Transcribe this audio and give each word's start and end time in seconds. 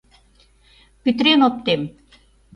Пӱтырен 1.01 1.41
оптем! 1.47 1.81